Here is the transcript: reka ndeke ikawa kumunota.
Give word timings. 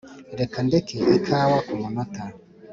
reka 0.39 0.57
ndeke 0.67 0.97
ikawa 1.17 1.57
kumunota. 1.67 2.23